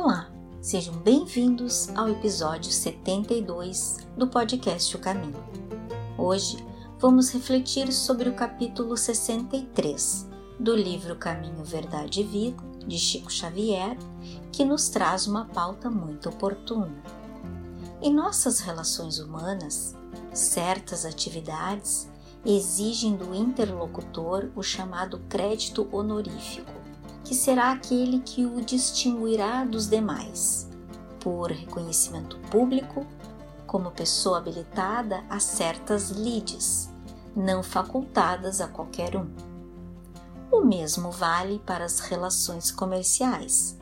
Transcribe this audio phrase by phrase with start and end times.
[0.00, 5.44] Olá, sejam bem-vindos ao episódio 72 do podcast O Caminho.
[6.16, 6.56] Hoje
[7.00, 13.98] vamos refletir sobre o capítulo 63 do livro Caminho, Verdade e Vida, de Chico Xavier,
[14.52, 17.02] que nos traz uma pauta muito oportuna.
[18.00, 19.96] Em nossas relações humanas,
[20.32, 22.08] certas atividades
[22.46, 26.70] exigem do interlocutor o chamado crédito honorífico,
[27.28, 30.66] que será aquele que o distinguirá dos demais,
[31.20, 33.06] por reconhecimento público,
[33.66, 36.88] como pessoa habilitada a certas lides,
[37.36, 39.28] não facultadas a qualquer um.
[40.50, 43.76] O mesmo vale para as relações comerciais,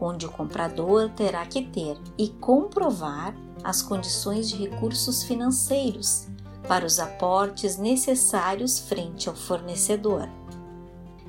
[0.00, 3.34] onde o comprador terá que ter e comprovar
[3.64, 6.28] as condições de recursos financeiros
[6.68, 10.28] para os aportes necessários frente ao fornecedor.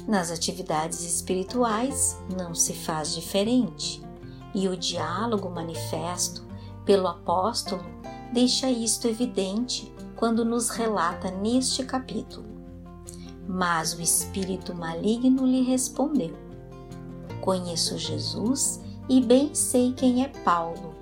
[0.07, 4.03] Nas atividades espirituais não se faz diferente,
[4.53, 6.43] e o diálogo manifesto
[6.85, 7.83] pelo apóstolo
[8.33, 12.45] deixa isto evidente quando nos relata neste capítulo.
[13.47, 16.37] Mas o espírito maligno lhe respondeu:
[17.41, 20.95] Conheço Jesus e bem sei quem é Paulo,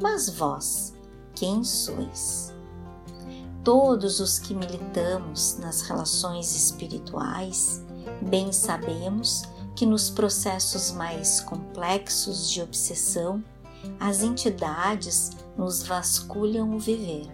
[0.00, 0.92] mas vós,
[1.34, 2.52] quem sois?
[3.62, 7.84] Todos os que militamos nas relações espirituais,
[8.20, 9.42] bem sabemos
[9.74, 13.42] que nos processos mais complexos de obsessão,
[13.98, 17.30] as entidades nos vasculham o viver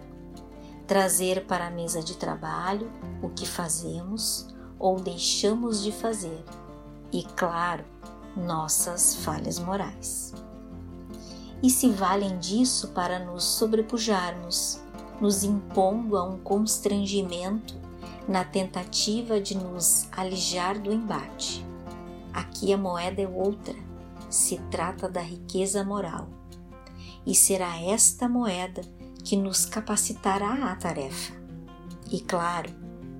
[0.87, 2.89] trazer para a mesa de trabalho
[3.21, 4.47] o que fazemos
[4.79, 6.43] ou deixamos de fazer
[7.11, 7.83] e, claro,
[8.35, 10.33] nossas falhas morais.
[11.61, 14.79] E se valem disso para nos sobrepujarmos,
[15.19, 17.75] nos impondo a um constrangimento
[18.27, 21.65] na tentativa de nos alijar do embate.
[22.33, 23.73] Aqui a moeda é outra,
[24.29, 26.27] se trata da riqueza moral.
[27.25, 28.81] E será esta moeda
[29.23, 31.33] que nos capacitará à tarefa.
[32.11, 32.69] E claro,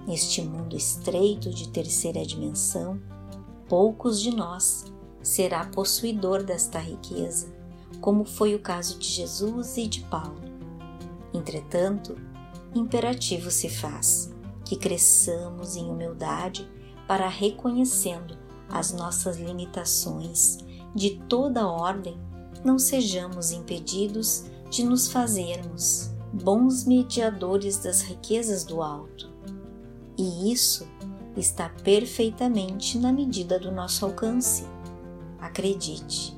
[0.05, 3.01] neste mundo estreito de terceira dimensão,
[3.67, 4.85] poucos de nós
[5.21, 7.53] será possuidor desta riqueza,
[7.99, 10.39] como foi o caso de Jesus e de Paulo.
[11.33, 12.15] Entretanto,
[12.73, 14.36] imperativo se faz
[14.67, 16.69] que cresçamos em humildade
[17.07, 18.37] para reconhecendo
[18.69, 20.57] as nossas limitações
[20.93, 22.19] de toda ordem,
[22.65, 29.31] não sejamos impedidos de nos fazermos bons mediadores das riquezas do alto.
[30.17, 30.85] E isso
[31.37, 34.65] está perfeitamente na medida do nosso alcance.
[35.39, 36.35] Acredite,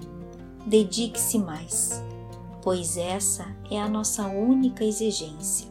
[0.68, 2.04] dedique-se mais,
[2.62, 5.69] pois essa é a nossa única exigência.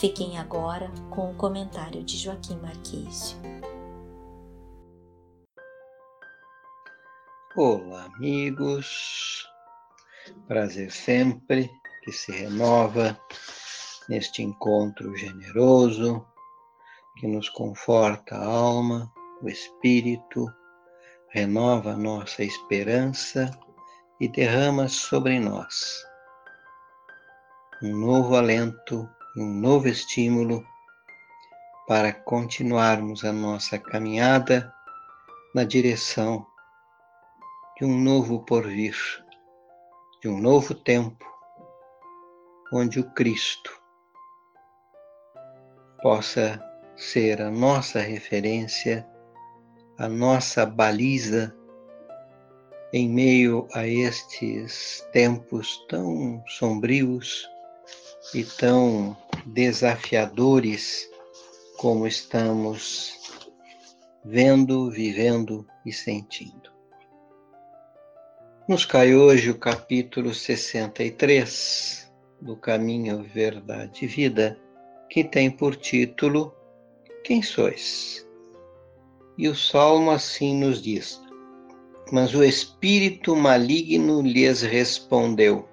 [0.00, 3.38] Fiquem agora com o comentário de Joaquim Marquês.
[7.56, 9.48] Olá, amigos.
[10.48, 11.70] Prazer sempre
[12.02, 13.16] que se renova
[14.08, 16.26] neste encontro generoso
[17.20, 19.12] que nos conforta a alma,
[19.42, 20.52] o espírito,
[21.28, 23.48] renova a nossa esperança
[24.20, 26.04] e derrama sobre nós
[27.84, 29.06] um novo alento
[29.36, 30.64] um novo estímulo
[31.88, 34.72] para continuarmos a nossa caminhada
[35.54, 36.46] na direção
[37.76, 38.94] de um novo porvir
[40.24, 41.22] de um novo tempo,
[42.72, 43.78] onde o Cristo
[46.00, 46.62] possa
[46.96, 49.06] ser a nossa referência,
[49.98, 51.54] a nossa baliza
[52.92, 57.46] em meio a estes tempos tão sombrios
[58.32, 59.14] e tão
[59.46, 61.08] desafiadores
[61.76, 63.12] como estamos
[64.24, 66.72] vendo, vivendo e sentindo.
[68.66, 72.10] Nos cai hoje o capítulo 63
[72.40, 74.58] do Caminho, Verdade e Vida,
[75.10, 76.54] que tem por título
[77.22, 78.26] Quem sois?
[79.36, 81.20] E o Salmo assim nos diz:
[82.10, 85.68] Mas o espírito maligno lhes respondeu: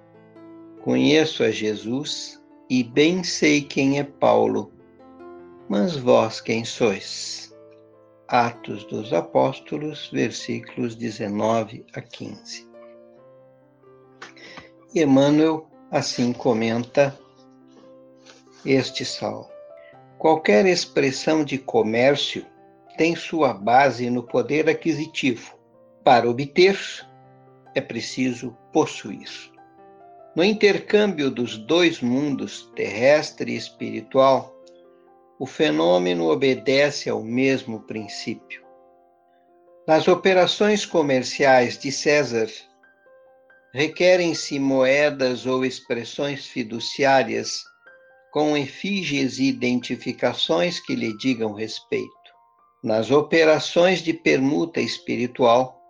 [0.82, 2.41] Conheço a Jesus
[2.72, 4.72] e bem sei quem é Paulo,
[5.68, 7.54] mas vós quem sois?
[8.26, 12.66] Atos dos Apóstolos, versículos 19 a 15.
[14.94, 17.14] E Emmanuel assim comenta
[18.64, 19.50] este salmo.
[20.16, 22.46] Qualquer expressão de comércio
[22.96, 25.58] tem sua base no poder aquisitivo.
[26.02, 26.78] Para obter,
[27.74, 29.51] é preciso possuir.
[30.34, 34.56] No intercâmbio dos dois mundos, terrestre e espiritual,
[35.38, 38.62] o fenômeno obedece ao mesmo princípio.
[39.86, 42.48] Nas operações comerciais de César,
[43.74, 47.62] requerem-se moedas ou expressões fiduciárias
[48.30, 52.08] com efígies e identificações que lhe digam respeito.
[52.82, 55.81] Nas operações de permuta espiritual,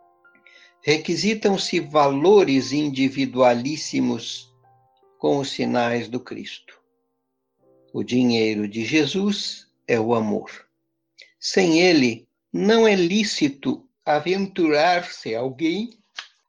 [0.82, 4.52] requisitam-se valores individualíssimos
[5.16, 6.80] com os sinais do Cristo.
[7.92, 10.66] O dinheiro de Jesus é o amor.
[11.38, 15.96] Sem ele, não é lícito aventurar-se alguém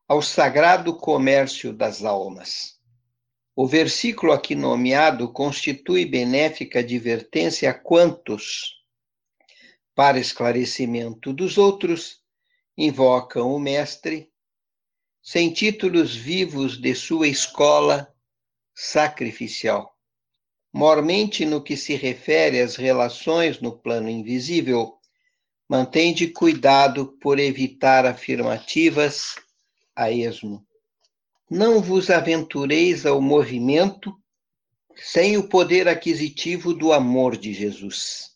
[0.07, 2.79] ao sagrado comércio das almas.
[3.55, 8.81] O versículo aqui nomeado constitui benéfica advertência a quantos,
[9.93, 12.22] para esclarecimento dos outros,
[12.77, 14.31] invocam o Mestre,
[15.21, 18.13] sem títulos vivos de sua escola
[18.73, 19.97] sacrificial.
[20.71, 24.97] Mormente no que se refere às relações no plano invisível,
[25.69, 29.35] mantende cuidado por evitar afirmativas
[29.95, 30.65] a esmo.
[31.49, 34.19] Não vos aventureis ao movimento
[34.95, 38.31] sem o poder aquisitivo do amor de Jesus.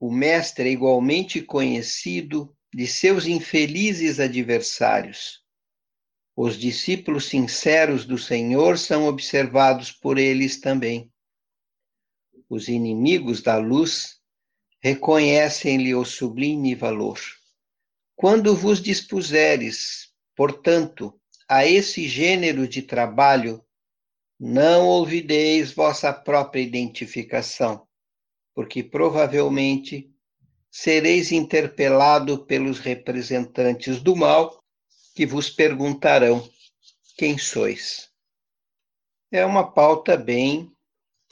[0.00, 5.40] O Mestre é igualmente conhecido de seus infelizes adversários.
[6.34, 11.08] Os discípulos sinceros do Senhor são observados por eles também.
[12.48, 14.20] Os inimigos da luz
[14.80, 17.20] reconhecem-lhe o sublime valor.
[18.16, 21.16] Quando vos dispuseres, portanto,
[21.48, 23.64] a esse gênero de trabalho,
[24.38, 27.86] não olvideis vossa própria identificação,
[28.52, 30.13] porque provavelmente
[30.76, 34.60] sereis interpelado pelos representantes do mal
[35.14, 36.50] que vos perguntarão
[37.16, 38.10] quem sois.
[39.30, 40.68] É uma pauta bem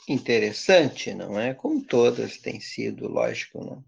[0.07, 1.53] interessante, não é?
[1.53, 3.83] Como todas têm sido, lógico, não?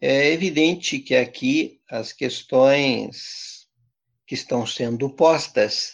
[0.00, 3.68] É evidente que aqui as questões
[4.26, 5.92] que estão sendo postas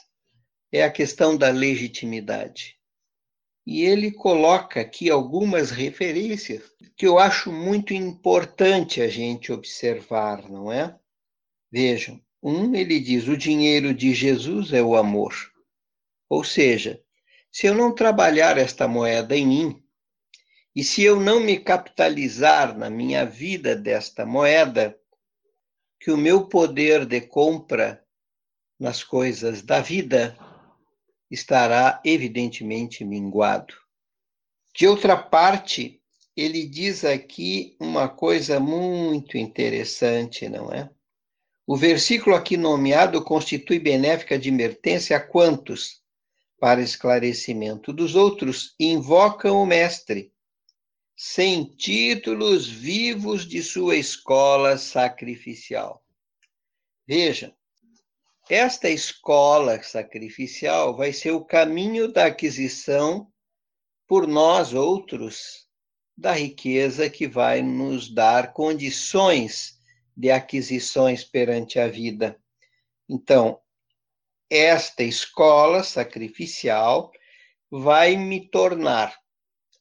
[0.70, 2.78] é a questão da legitimidade.
[3.66, 6.62] E ele coloca aqui algumas referências
[6.96, 10.98] que eu acho muito importante a gente observar, não é?
[11.70, 15.34] Vejam, um, ele diz: o dinheiro de Jesus é o amor.
[16.28, 17.00] Ou seja,
[17.50, 19.82] se eu não trabalhar esta moeda em mim,
[20.74, 24.98] e se eu não me capitalizar na minha vida desta moeda,
[26.00, 28.02] que o meu poder de compra
[28.80, 30.36] nas coisas da vida
[31.32, 33.74] estará evidentemente minguado.
[34.74, 36.00] De outra parte,
[36.36, 40.90] ele diz aqui uma coisa muito interessante, não é?
[41.66, 46.02] O versículo aqui nomeado constitui benéfica advertência a quantos,
[46.60, 50.32] para esclarecimento dos outros, invocam o Mestre,
[51.16, 56.04] sem títulos vivos de sua escola sacrificial.
[57.06, 57.54] Veja,
[58.48, 63.30] esta escola sacrificial vai ser o caminho da aquisição
[64.06, 65.68] por nós outros
[66.16, 69.78] da riqueza que vai nos dar condições
[70.16, 72.38] de aquisições perante a vida.
[73.08, 73.60] Então,
[74.50, 77.10] esta escola sacrificial
[77.70, 79.16] vai me tornar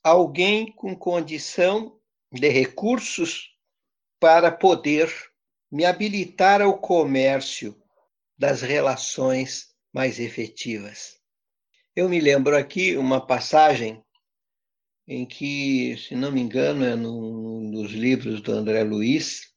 [0.03, 1.99] alguém com condição
[2.31, 3.49] de recursos
[4.19, 5.13] para poder
[5.69, 7.80] me habilitar ao comércio
[8.41, 11.19] das relações mais efetivas.
[11.95, 14.03] Eu me lembro aqui uma passagem
[15.07, 19.53] em que, se não me engano, é num dos livros do André Luiz,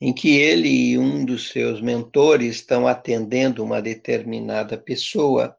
[0.00, 5.56] em que ele e um dos seus mentores estão atendendo uma determinada pessoa,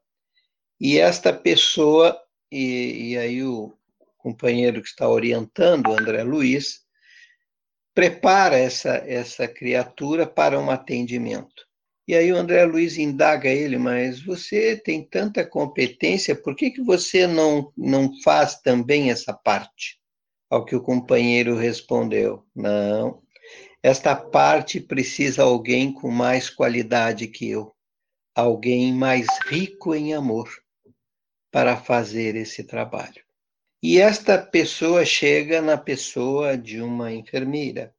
[0.78, 2.14] e esta pessoa,
[2.52, 3.72] e, e aí o
[4.18, 6.82] companheiro que está orientando, André Luiz,
[7.94, 11.64] prepara essa, essa criatura para um atendimento.
[12.06, 16.82] E aí o André Luiz indaga ele, mas você tem tanta competência, por que, que
[16.82, 19.98] você não, não faz também essa parte?
[20.50, 23.22] Ao que o companheiro respondeu: Não,
[23.82, 27.74] esta parte precisa alguém com mais qualidade que eu,
[28.34, 30.50] alguém mais rico em amor
[31.50, 33.22] para fazer esse trabalho.
[33.82, 37.93] E esta pessoa chega na pessoa de uma enfermeira.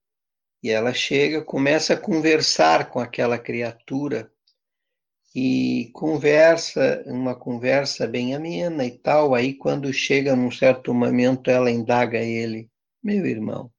[0.66, 4.32] E ela chega, começa a conversar com aquela criatura
[5.36, 9.36] e conversa, uma conversa bem amena e tal.
[9.36, 12.68] Aí, quando chega num certo momento, ela indaga ele:
[13.04, 13.72] Meu irmão,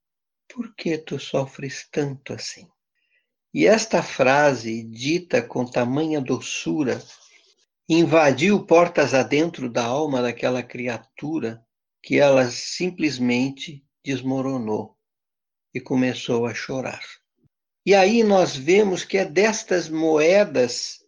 [0.49, 2.69] por que tu sofres tanto assim?
[3.52, 7.02] E esta frase, dita com tamanha doçura,
[7.88, 11.61] invadiu portas adentro da alma daquela criatura
[12.00, 14.95] que ela simplesmente desmoronou
[15.76, 17.02] e começou a chorar.
[17.85, 21.04] E aí nós vemos que é destas moedas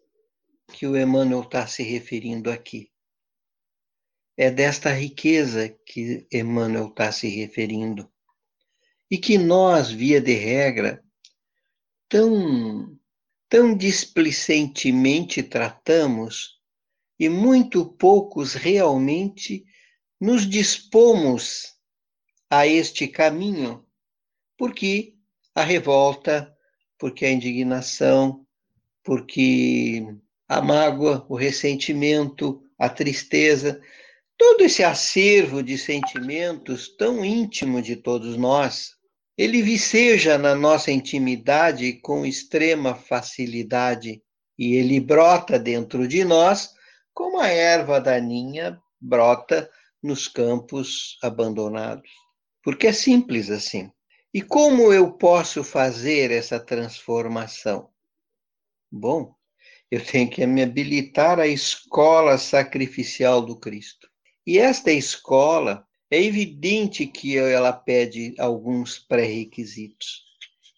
[0.74, 2.92] que o Emmanuel está se referindo aqui.
[4.36, 8.12] É desta riqueza que Emmanuel está se referindo.
[9.10, 11.02] E que nós, via de regra,
[12.06, 12.94] tão,
[13.48, 16.60] tão displicentemente tratamos
[17.18, 19.64] e muito poucos realmente
[20.20, 21.74] nos dispomos
[22.50, 23.87] a este caminho,
[24.58, 25.14] porque
[25.54, 26.52] a revolta,
[26.98, 28.44] porque a indignação,
[29.04, 30.04] porque
[30.48, 33.80] a mágoa, o ressentimento, a tristeza,
[34.36, 38.90] todo esse acervo de sentimentos tão íntimo de todos nós,
[39.36, 44.20] ele viceja na nossa intimidade com extrema facilidade
[44.58, 46.74] e ele brota dentro de nós
[47.14, 49.70] como a erva daninha brota
[50.02, 52.10] nos campos abandonados.
[52.62, 53.90] Porque é simples assim.
[54.32, 57.88] E como eu posso fazer essa transformação?
[58.90, 59.34] Bom,
[59.90, 64.08] eu tenho que me habilitar à escola sacrificial do Cristo.
[64.46, 70.24] E esta escola, é evidente que ela pede alguns pré-requisitos.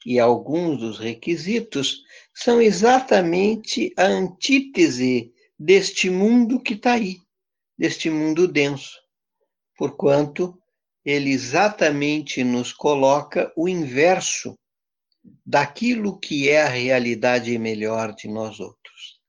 [0.05, 2.03] E alguns dos requisitos
[2.35, 7.19] são exatamente a antítese deste mundo que está aí,
[7.77, 8.99] deste mundo denso.
[9.77, 10.60] Porquanto
[11.11, 14.59] ele exatamente nos coloca o inverso
[15.45, 19.21] daquilo que é a realidade melhor de nós outros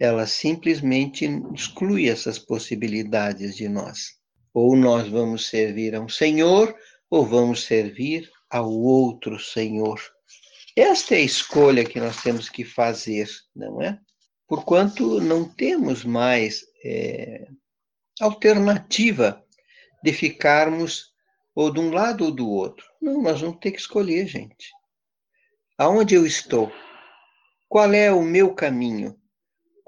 [0.00, 4.18] ela simplesmente exclui essas possibilidades de nós.
[4.54, 6.74] Ou nós vamos servir a um Senhor,
[7.10, 10.00] ou vamos servir ao outro Senhor.
[10.74, 14.00] Esta é a escolha que nós temos que fazer, não é?
[14.48, 17.46] Porquanto não temos mais é,
[18.18, 19.44] alternativa
[20.02, 21.09] de ficarmos
[21.60, 22.86] ou de um lado ou do outro.
[23.00, 24.70] Não, nós vamos ter que escolher, gente.
[25.78, 26.72] Aonde eu estou?
[27.68, 29.20] Qual é o meu caminho?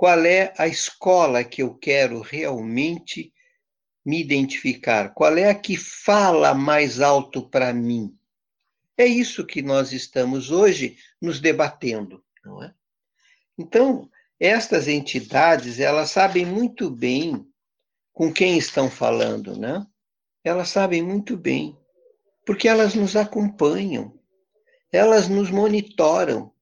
[0.02, 3.32] qual é a escola que eu quero realmente
[4.04, 5.14] me identificar?
[5.14, 8.12] Qual é a que fala mais alto para mim?
[8.98, 12.74] É isso que nós estamos hoje nos debatendo, não é?
[13.56, 14.10] Então,
[14.40, 17.46] estas entidades, elas sabem muito bem
[18.12, 19.86] com quem estão falando, né?
[20.44, 21.78] Elas sabem muito bem,
[22.44, 24.12] porque elas nos acompanham,
[24.90, 26.52] elas nos monitoram,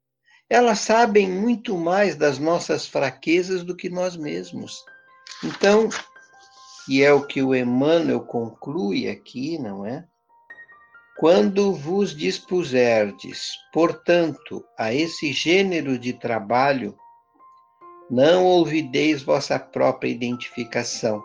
[0.49, 4.85] elas sabem muito mais das nossas fraquezas do que nós mesmos.
[5.43, 5.89] Então,
[6.89, 10.05] e é o que o Emmanuel conclui aqui, não é?
[11.17, 16.97] Quando vos dispuserdes, portanto, a esse gênero de trabalho,
[18.11, 21.23] não olvideis vossa própria identificação,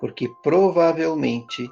[0.00, 1.70] porque provavelmente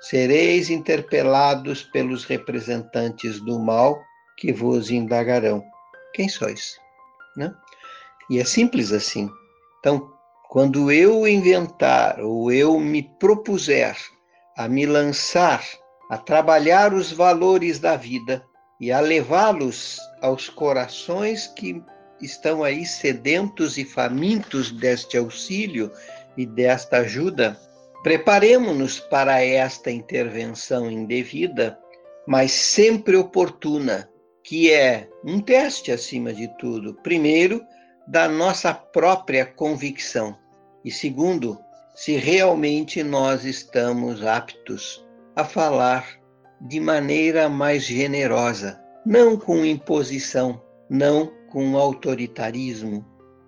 [0.00, 3.98] sereis interpelados pelos representantes do mal
[4.36, 5.62] que vos indagarão
[6.14, 6.78] quem sois?
[7.36, 7.52] Né?
[8.30, 9.28] E é simples assim.
[9.80, 10.10] Então,
[10.48, 13.96] quando eu inventar ou eu me propuser
[14.56, 15.62] a me lançar
[16.08, 18.44] a trabalhar os valores da vida
[18.80, 21.82] e a levá-los aos corações que
[22.20, 25.90] estão aí sedentos e famintos deste auxílio
[26.36, 27.58] e desta ajuda,
[28.02, 31.78] preparemos-nos para esta intervenção indevida,
[32.26, 34.08] mas sempre oportuna,
[34.42, 36.94] que é um teste acima de tudo.
[37.02, 37.64] Primeiro,
[38.06, 40.36] da nossa própria convicção.
[40.84, 41.58] E segundo,
[41.94, 46.06] se realmente nós estamos aptos a falar
[46.60, 53.04] de maneira mais generosa, não com imposição, não com autoritarismo,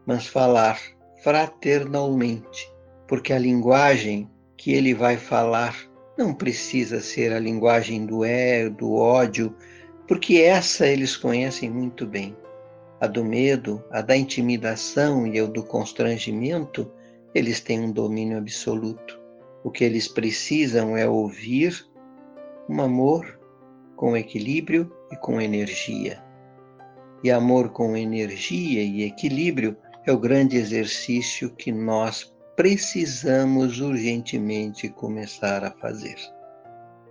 [0.07, 0.81] mas falar
[1.23, 2.73] fraternalmente,
[3.07, 5.77] porque a linguagem que ele vai falar
[6.17, 9.55] não precisa ser a linguagem do é, do ódio,
[10.09, 12.37] porque essa eles conhecem muito bem.
[13.01, 16.91] A do medo, a da intimidação e a do constrangimento,
[17.35, 19.21] eles têm um domínio absoluto.
[19.63, 21.87] O que eles precisam é ouvir
[22.69, 23.39] um amor
[23.95, 26.23] com equilíbrio e com energia.
[27.23, 35.63] E amor com energia e equilíbrio é o grande exercício que nós precisamos urgentemente começar
[35.63, 36.17] a fazer.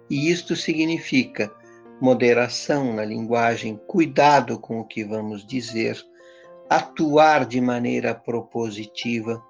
[0.10, 1.52] E isto significa
[2.02, 5.98] moderação na linguagem, cuidado com o que vamos dizer,
[6.70, 9.42] atuar de maneira propositiva,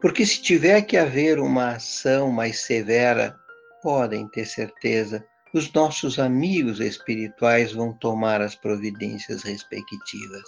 [0.00, 3.34] porque se tiver que haver uma ação mais severa,
[3.82, 5.24] podem ter certeza,
[5.54, 10.44] os nossos amigos espirituais vão tomar as providências respectivas.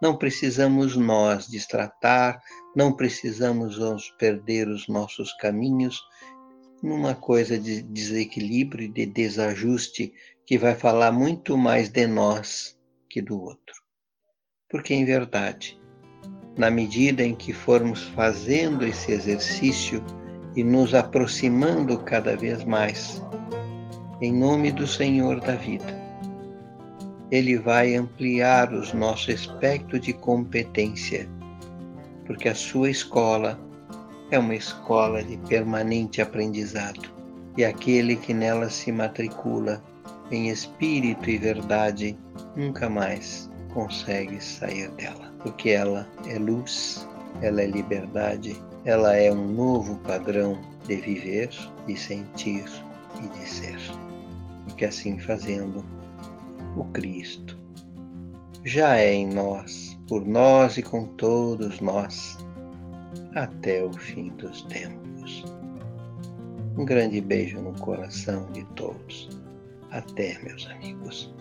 [0.00, 2.40] Não precisamos nós destratar,
[2.74, 6.00] não precisamos nós perder os nossos caminhos
[6.82, 10.12] numa coisa de desequilíbrio e de desajuste
[10.46, 12.78] que vai falar muito mais de nós
[13.10, 13.74] que do outro.
[14.70, 15.78] Porque, em verdade,
[16.56, 20.04] na medida em que formos fazendo esse exercício
[20.54, 23.22] e nos aproximando cada vez mais,
[24.20, 26.07] em nome do Senhor da vida.
[27.30, 31.28] Ele vai ampliar o nosso espectro de competência,
[32.26, 33.58] porque a sua escola
[34.30, 37.10] é uma escola de permanente aprendizado,
[37.56, 39.82] e aquele que nela se matricula
[40.30, 42.16] em espírito e verdade
[42.56, 47.06] nunca mais consegue sair dela, porque ela é luz,
[47.42, 51.50] ela é liberdade, ela é um novo padrão de viver,
[51.86, 52.64] de sentir
[53.22, 53.78] e de ser.
[54.68, 55.84] E que assim fazendo,
[56.78, 57.58] o Cristo
[58.64, 62.38] já é em nós, por nós e com todos nós,
[63.34, 65.44] até o fim dos tempos.
[66.76, 69.28] Um grande beijo no coração de todos.
[69.90, 71.34] Até, meus amigos.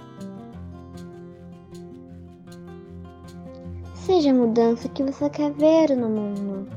[3.93, 6.67] Seja a mudança que você quer ver no mundo.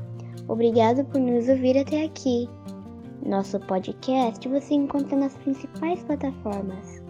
[0.47, 2.47] Obrigado por nos ouvir até aqui.
[3.25, 7.00] Nosso podcast você encontra nas principais plataformas,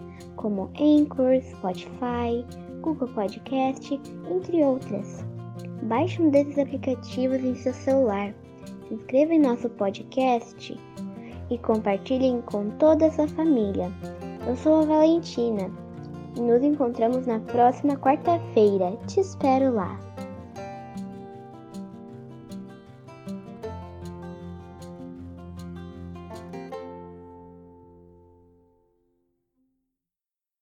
[0.42, 2.44] como Anchor, Spotify,
[2.82, 5.24] Google Podcast, entre outras.
[5.84, 8.34] Baixe um desses aplicativos em seu celular,
[8.88, 10.76] se inscreva em nosso podcast
[11.48, 13.90] e compartilhem com toda a sua família.
[14.46, 15.70] Eu sou a Valentina
[16.36, 18.96] e nos encontramos na próxima quarta-feira.
[19.06, 20.11] Te espero lá!